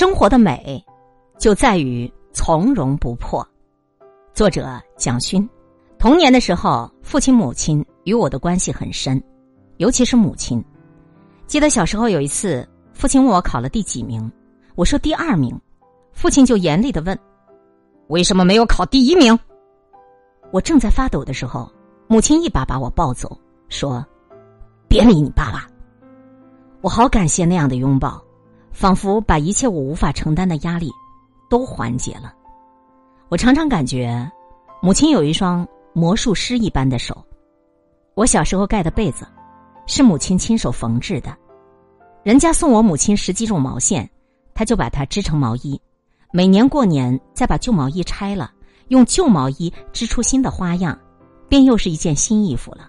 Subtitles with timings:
[0.00, 0.82] 生活的美，
[1.38, 3.46] 就在于从容不迫。
[4.32, 5.46] 作者蒋勋。
[5.98, 9.22] 童年的时候，父亲母亲与我的关系很深，
[9.76, 10.64] 尤其是母亲。
[11.46, 14.32] 记得小时候有一次，父亲问我考了第几名，
[14.74, 15.54] 我说第二名，
[16.14, 17.18] 父亲就严厉的问
[18.08, 19.38] ：“为什么没有考第一名？”
[20.50, 21.70] 我正在发抖的时候，
[22.08, 23.38] 母亲一把把我抱走，
[23.68, 24.02] 说
[24.88, 25.68] ：“别理你爸爸。”
[26.80, 28.18] 我好感谢那样的拥抱，
[28.80, 30.90] 仿佛把一切我无法承担的压力
[31.50, 32.32] 都缓解了。
[33.28, 34.26] 我常常感觉，
[34.80, 37.22] 母亲有一双魔术师一般的手。
[38.14, 39.26] 我小时候盖的被子，
[39.86, 41.36] 是母亲亲手缝制的。
[42.22, 44.08] 人家送我母亲十几种毛线，
[44.54, 45.78] 她就把它织成毛衣。
[46.32, 48.50] 每年过年，再把旧毛衣拆了，
[48.88, 50.98] 用旧毛衣织出新的花样，
[51.50, 52.88] 便又是一件新衣服了。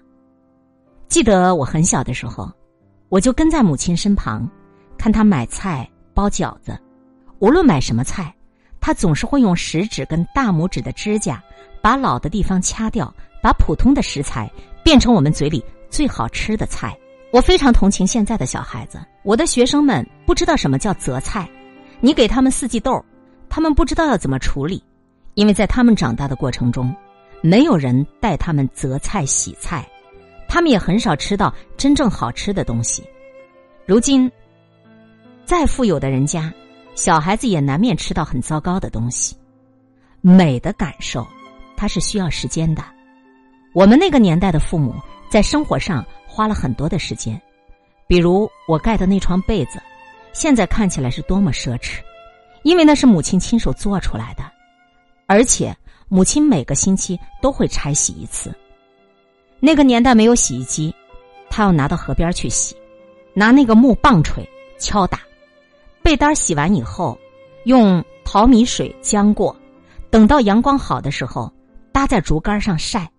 [1.08, 2.50] 记得我很小的时候。
[3.10, 4.48] 我就跟在母亲身旁，
[4.98, 6.78] 看他买菜包饺子。
[7.38, 8.34] 无论买什么菜，
[8.80, 11.42] 他总是会用食指跟大拇指的指甲
[11.80, 14.50] 把老的地方掐掉，把普通的食材
[14.84, 16.96] 变成我们嘴里最好吃的菜。
[17.32, 21.48] 我非常同情现在的小孩子，我的学生们不知道什么叫择菜。
[22.00, 23.04] 你给他们四季豆，
[23.48, 24.84] 他们不知道要怎么处理，
[25.34, 26.94] 因为在他们长大的过程中，
[27.40, 29.88] 没有人带他们择菜洗菜。
[30.46, 33.02] 他们也很少吃到真正好吃的东西。
[33.86, 34.30] 如今，
[35.44, 36.52] 再富有的人家，
[36.94, 39.36] 小孩子也难免吃到很糟糕的东西。
[40.20, 41.26] 美的感受，
[41.76, 42.82] 它是需要时间的。
[43.72, 44.94] 我们那个年代的父母
[45.28, 47.40] 在生活上花了很多的时间，
[48.06, 49.80] 比如我盖的那床被子，
[50.32, 52.00] 现在看起来是多么奢侈，
[52.62, 54.44] 因为那是母亲亲手做出来的，
[55.26, 55.76] 而且
[56.08, 58.54] 母亲每个星期都会拆洗一次。
[59.58, 60.94] 那个年代没有洗衣机，
[61.50, 62.76] 他要拿到河边去洗，
[63.34, 64.48] 拿那个木棒槌
[64.78, 65.20] 敲打，
[66.12, 67.18] 被单洗完以后，
[67.64, 69.56] 用淘米水浆过，
[70.10, 71.50] 等到阳光好的时候，
[71.90, 73.10] 搭在竹竿上晒。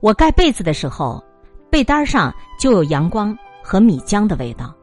[0.00, 1.24] 我盖被子的时候，
[1.70, 2.30] 被单上
[2.60, 4.74] 就有阳光和米浆的味道。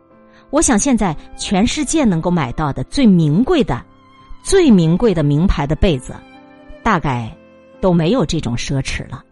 [0.50, 3.85] 我想现在全世界能够买到的最名贵的、
[4.41, 6.16] 最名贵的名牌的被子，
[6.81, 7.31] 大概
[7.79, 9.23] 都没有这种奢侈了。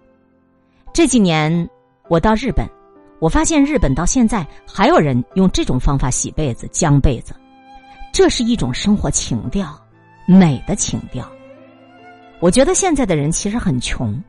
[0.94, 1.68] 这几年
[2.08, 2.68] 我到日本，
[3.18, 7.34] 我发现日本到现在还有人用这种方法洗被子、浆被子，
[8.12, 9.80] 这是一种生活情调，
[10.26, 11.30] 美的情调。
[12.40, 14.22] 我觉得现在的人其实很穷，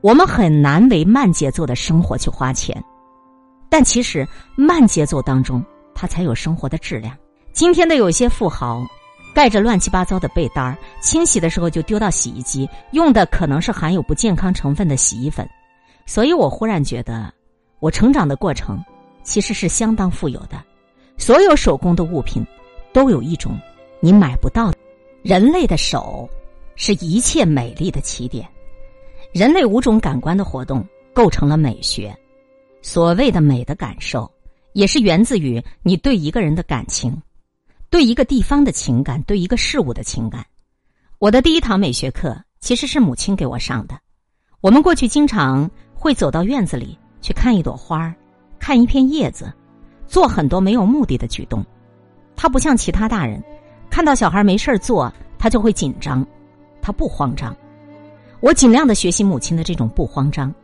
[0.00, 2.82] 我们很难为慢节奏的生活去花钱，
[3.70, 4.26] 但其实
[4.56, 5.64] 慢节奏当中，
[5.94, 7.16] 它才有生活的质量。
[7.52, 8.84] 今天的有些富豪，
[9.34, 15.48] 盖着乱七八糟的被单清洗的时候就丢到洗衣机，用的可能是含有不健康成分的洗衣粉。
[16.06, 17.32] 所以我忽然觉得，
[17.80, 18.84] 我成长的过程
[19.22, 20.62] 其实是相当富有的。
[21.16, 22.46] 所有手工的物品
[22.92, 23.58] 都有一种
[24.00, 24.72] 你买不到。
[25.22, 26.28] 人类的手
[26.76, 28.48] 是一切美丽的起点。
[29.32, 32.16] 人类五种感官的活动构成了美学。
[32.82, 34.30] 所谓的美的感受，
[34.72, 37.20] 也是源自于你对一个人的感情，
[37.90, 40.46] 对一个地方的情感，对一个事物的情感。
[41.18, 43.98] 我的第一堂美学课其实是母亲给我上的。
[44.60, 45.70] 我们过去经常。
[46.00, 48.14] 会走到院子里去看一朵花
[48.60, 49.52] 看一片叶子，
[50.06, 51.66] 做很多没有目的的举动。
[52.40, 53.42] 他不像其他大人，
[53.90, 56.24] 看到小孩没事做，他就会紧张。
[56.80, 57.54] 他不慌张。
[58.38, 60.54] 我尽量的学习母亲的这种不慌张。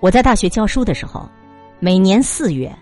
[0.00, 1.28] 我在大学教书的时候，
[1.78, 2.74] 每年四月，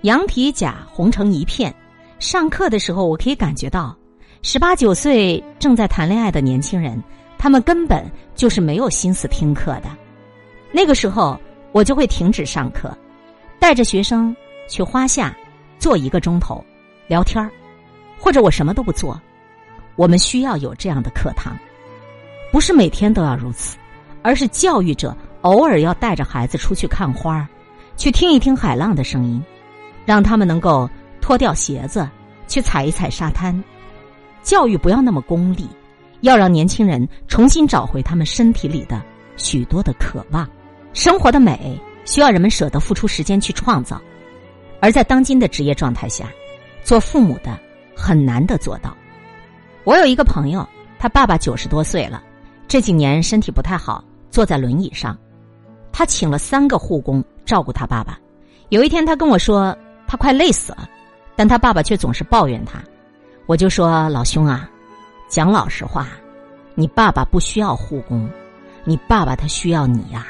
[0.00, 1.72] 羊皮甲红成一片。
[2.18, 3.94] 上课的时候，我可以感觉到，
[4.40, 7.00] 十八九岁正在谈恋爱的年轻人，
[7.36, 9.90] 他们根本就是没有心思听课的。
[10.72, 11.38] 那个时候，
[11.72, 12.96] 我就会停止上课，
[13.58, 14.34] 带着学生
[14.66, 15.36] 去花下
[15.78, 16.64] 坐一个钟头
[17.06, 17.46] 聊天
[18.22, 19.20] 或者我什么都不做。
[19.96, 21.56] 我们需要有这样的课堂，
[22.52, 23.76] 不是每天都要如此，
[24.22, 27.46] 而是教育者偶尔要带着孩子出去看花
[27.96, 29.42] 去听一听海浪的声音，
[30.06, 30.88] 让他们能够
[31.20, 32.08] 脱掉鞋子
[32.46, 33.62] 去踩一踩沙滩。
[34.42, 35.68] 教育不要那么功利，
[36.20, 39.02] 要让年轻人重新找回他们身体里的
[39.36, 40.48] 许多的渴望。
[40.94, 44.00] 生活的美需要人们舍得付出时间去创造，
[44.80, 46.26] 而在当今的职业状态下，
[46.82, 47.58] 做父母的
[47.96, 48.96] 很难得做到。
[49.84, 50.66] 我有一个朋友，
[50.98, 52.22] 他爸爸九十多岁了，
[52.68, 55.16] 这几年身体不太好，坐在轮椅上。
[55.92, 58.18] 他请了三个护工照顾他爸爸。
[58.70, 60.88] 有一天，他跟我说他快累死了，
[61.36, 62.82] 但他爸爸却总是抱怨他。
[63.46, 64.70] 我就说老兄啊，
[65.28, 66.06] 讲老实话，
[66.74, 68.30] 你爸爸不需要护工，
[68.84, 70.28] 你爸爸他需要你呀。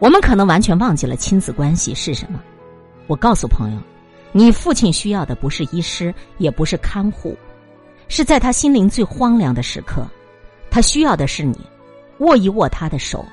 [0.00, 2.42] 我们可能完全忘记了亲子关系是什么。
[3.06, 3.78] 我告诉朋友，
[4.36, 7.38] 你父亲需要的不是医师，也不是看护，
[8.08, 10.04] 是在他心灵最荒凉的时刻，
[10.72, 11.56] 他需要的是你，
[12.18, 13.24] 握一握他的手，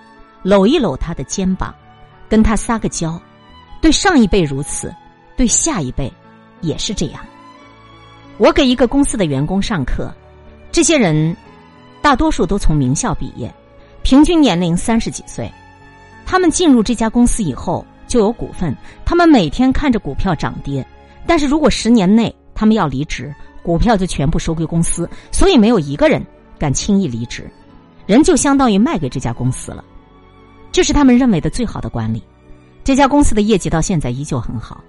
[0.43, 1.73] 搂一搂他的肩膀，
[2.29, 3.19] 跟他撒个娇。
[3.81, 4.93] 对上一辈如此，
[5.35, 6.13] 对下一辈
[6.61, 7.25] 也是这样。
[8.37, 10.13] 我给一个公司的员工上课，
[10.71, 11.35] 这些人
[11.99, 13.51] 大多数都从名校毕业，
[14.03, 15.51] 平均年龄三十几岁。
[16.27, 18.75] 他们进入这家公司以后就有股份，
[19.05, 20.85] 他们每天看着股票涨跌。
[21.25, 26.21] 但是如果十年内他们要离职，股票就全部收归公司，所以没有一个人
[26.59, 27.49] 敢轻易离职，
[28.05, 29.81] 人就相当于卖给这家公司了。
[30.73, 32.21] 这是他们认为的最好的管理。
[32.83, 34.83] 这家公司的业绩到现在依旧很好，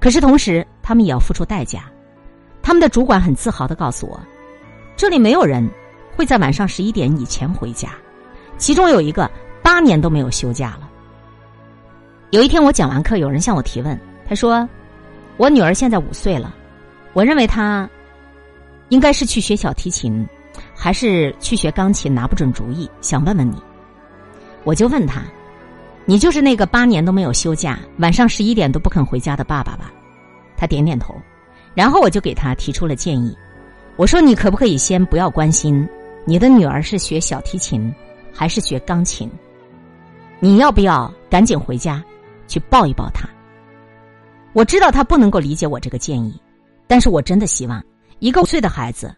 [0.00, 1.84] 可是同时他们也要付出代价。
[2.62, 4.18] 他们的主管很自豪的告诉我，
[4.96, 5.68] 这里没有人
[6.16, 7.90] 会在晚上十一点以前回家，
[8.56, 9.30] 其中有一个
[9.62, 10.88] 八年都没有休假了。
[12.32, 14.66] 有一天我讲完课，有人向我提问，他说
[15.36, 16.54] ：“我女儿现在五岁了，
[17.12, 17.86] 我认为她
[18.88, 20.26] 应该是去学小提琴，
[20.74, 23.62] 还是去学钢琴，拿不准主意，想问问你。”
[24.64, 25.22] 我就问他。
[26.06, 29.92] 你就是那个八年都没有休假，晚上十一点都不肯回家的爸爸吧？
[30.56, 31.14] 他点点头，
[31.74, 33.36] 然后我就给他提出了建议。
[33.96, 35.86] 我说：“你可不可以先不要关心
[36.24, 37.94] 你的女儿是学小提琴
[38.32, 39.30] 还是学钢琴？
[40.40, 42.02] 你要不要赶紧回家
[42.52, 43.28] 去抱一抱他？”
[44.52, 46.38] 我知道他不能够理解我这个建议，
[46.86, 47.82] 但是我真的希望
[48.18, 49.14] 一个五岁的孩子，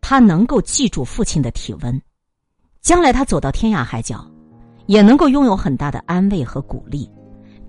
[0.00, 2.00] 他能够记住父亲的体温，
[2.80, 4.24] 将来他走到天涯海角。
[4.86, 7.08] 也能够拥有很大的安慰和鼓励，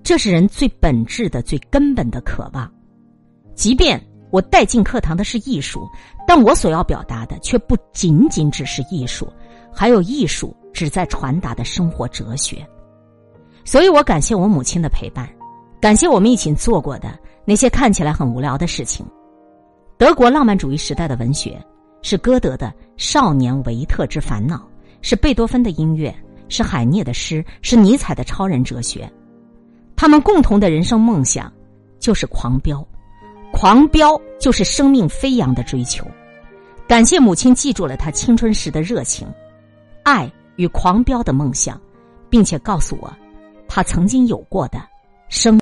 [0.02, 2.68] 这是人最本质的、最根本的渴望。
[3.54, 5.88] 即便我带进课堂的是艺术，
[6.28, 9.32] 但我所要表达的却不仅仅只是艺术，
[9.72, 12.68] 还有艺术旨在传达的生活哲学。
[13.64, 15.30] 所以我感谢我母亲的陪伴，
[15.80, 19.06] 感谢我们一起做过的那些看起来很无聊的事情。
[19.98, 21.64] 德国浪漫主义时代的文学
[22.02, 22.68] 是歌德的
[22.98, 24.58] 《少年维特之烦恼》，
[25.02, 26.14] 是贝多芬的音乐。
[26.54, 29.10] 是海涅的诗，是尼采的超人哲学，
[29.96, 31.50] 他们共同的人生梦想
[31.98, 32.86] 就是狂飙，
[33.54, 36.06] 狂飙就是生命飞扬的追求。
[36.90, 39.26] 感谢母亲记住了他青春时的热情、
[40.04, 41.80] 爱与狂飙的梦想，
[42.30, 43.10] 并且告诉我
[43.74, 44.78] 他曾经有过的
[45.30, 45.58] 生。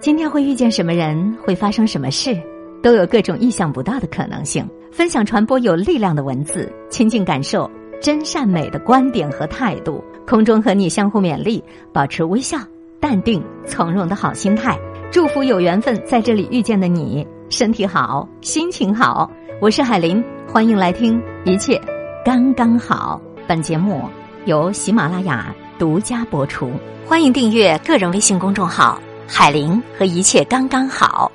[0.00, 2.36] 今天会遇见什么人，会发生什么事，
[2.82, 4.68] 都有各种意想不到的可能性。
[4.90, 7.70] 分享传播有力量的文字，亲近感受。
[8.00, 11.62] 真善美的观点和态度，空中和你相互勉励，
[11.92, 12.58] 保持微笑、
[12.98, 14.76] 淡定、从容的好心态。
[15.12, 19.30] 祝福有缘分在这里遇见的你，身体好，心情好。
[19.60, 21.80] 我是海林，欢迎来听一切
[22.24, 23.20] 刚刚好。
[23.46, 24.02] 本节目
[24.46, 26.70] 由喜马拉雅独家播出，
[27.08, 31.32] 欢迎订阅个人微信公众号“海林”和一切刚刚好。